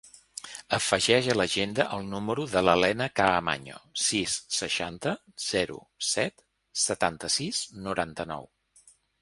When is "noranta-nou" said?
7.89-8.51